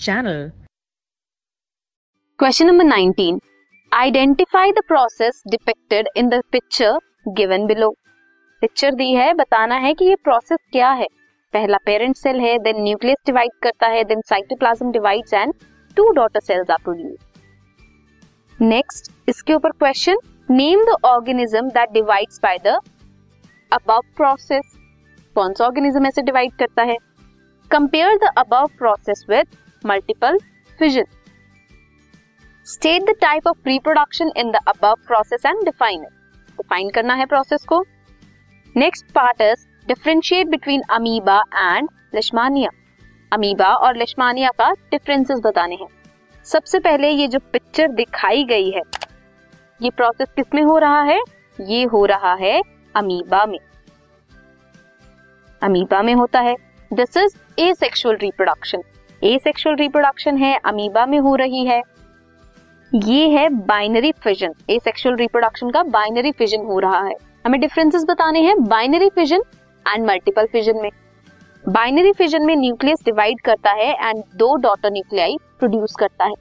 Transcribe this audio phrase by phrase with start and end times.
[0.00, 0.50] channel.
[2.38, 3.38] Question number 19.
[3.92, 6.94] Identify the process depicted in the picture
[7.36, 7.92] given below.
[8.62, 11.06] Picture दी है, बताना है कि ये प्रोसेस क्या है
[11.54, 15.52] पहला पेरेंट सेल है देन न्यूक्लियस डिवाइड करता है then cytoplasm divides and
[15.96, 20.18] two daughter cells are produce next इसके ऊपर question
[20.50, 22.76] name the organism that divides by the
[23.72, 24.76] above process
[25.36, 26.96] कौन सा ऑर्गेनिज्म ऐसे डिवाइड करता है
[27.70, 30.38] compare the above process with multiple
[30.78, 31.04] fission
[32.66, 36.08] state the type of reproduction in the above process and define it
[36.58, 37.80] define करना है process को.
[38.74, 42.70] Next part is differentiate between amoeba and leishmania
[43.32, 45.88] amoeba और leishmania का differences बताने हैं.
[46.46, 48.82] सबसे पहले ये जो पिक्चर दिखाई गई है,
[49.80, 51.20] ये प्रोसेस किसमें हो रहा है?
[51.58, 52.60] ये हो रहा है
[52.94, 53.58] अमीबा में.
[55.62, 56.54] अमीबा में होता है.
[56.90, 57.36] This is
[57.74, 58.82] asexual reproduction
[59.38, 61.80] asexual reproduction है अमीबा में हो रही है।
[62.92, 67.14] ये है binary fission asexual reproduction का बाइनरी फिजन हो रहा है।
[67.46, 69.42] हमें डिफरेंसेस बताने हैं binary fission
[69.86, 70.90] and multiple fission में।
[71.64, 76.34] बाइनरी फिजन में न्यूक्लियस डिवाइड करता है एंड दो डॉटर न्यूक्लियाई प्रोड्यूस करता है।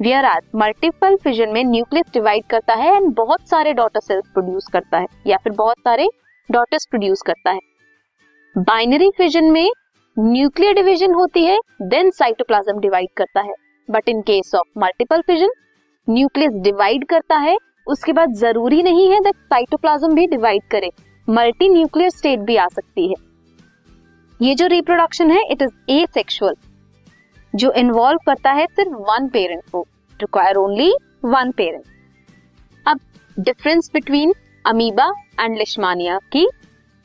[0.00, 4.66] वियर आज मल्टीपल फिजन में न्यूक्लियस डिवाइड करता है एंड बहुत सारे डॉटर सेल्स प्रोड्यूस
[4.72, 6.08] करता है, या फिर बहुत सारे
[6.48, 7.60] डॉटर्स प्रोड्यूस करता है।
[8.56, 9.70] बाइनरी फिजन में
[10.18, 13.52] न्यूक्लियर डिवीज़न होती है देन साइटोप्लाज्म डिवाइड करता है।
[13.88, 15.50] But in case of multiple fission
[16.08, 20.90] nucleus divide करता है, उसके बाद ज़रूरी नहीं है दैट साइटोप्लाज्म भी डिवाइड करे।
[21.28, 23.14] मल्टी न्यूक्लियर स्टेट भी आ सकती है।
[24.40, 26.54] ये जो रिप्रोडक्शन है इट इज़ ए सेक्शुअल
[27.54, 29.86] जो इन्वॉल्व करता है, सिर्फ़ वन पेरेंट को।
[30.20, 30.92] रिक्वायर ओनली
[31.24, 31.84] वन पेरेंट
[32.86, 33.00] अब
[33.36, 35.10] difference between amoeba
[35.40, 36.48] and leishmania की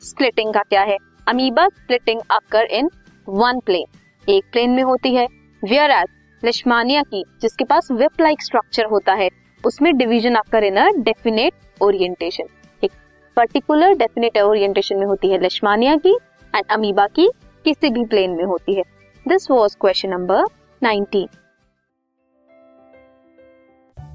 [0.02, 0.98] स्प्लिटिंग का क्या है?
[1.28, 2.90] Amoeba splitting occur in
[3.28, 4.30] one plane.
[4.30, 5.26] एक प्लेन में होती है
[5.62, 6.06] वेयर एज
[6.42, 9.28] लिश्मानिया की, जिसके पास विप लाइक स्ट्रक्चर होता है,
[9.64, 11.52] उसमें division of in definite
[11.82, 12.48] orientation
[12.82, 12.92] एक
[13.36, 16.14] पर्टिकुलर डेफिनेट ओरिएंटेशन में होती है लिश्मानिया की
[16.54, 17.30] एंड अमीबा की,
[17.64, 18.82] किसी भी प्लेन में होती है।
[19.26, 20.44] This was question number
[20.82, 21.26] 19